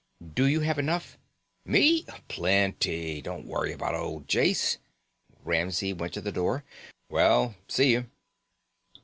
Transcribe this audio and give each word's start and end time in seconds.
"Do 0.33 0.45
you 0.47 0.61
have 0.61 0.79
enough" 0.79 1.19
"Me? 1.73 2.07
Plenty. 2.27 3.21
Don't 3.21 3.45
worry 3.45 3.71
about 3.71 3.93
old 3.93 4.27
Jase." 4.27 4.79
Ramsey 5.43 5.93
went 5.93 6.13
to 6.13 6.21
the 6.21 6.31
door. 6.31 6.63
"Well, 7.07 7.53
see 7.67 7.91
you." 7.91 8.09